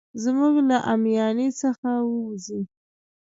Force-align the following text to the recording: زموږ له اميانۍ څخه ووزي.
زموږ 0.23 0.55
له 0.69 0.77
اميانۍ 0.93 1.49
څخه 1.61 1.89
ووزي. 2.09 2.61